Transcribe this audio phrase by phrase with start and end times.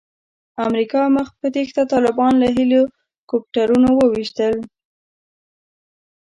[0.67, 2.81] امریکا مخ په تېښته طالبان له هیلي
[3.29, 4.55] کوپټرونو وویشتل.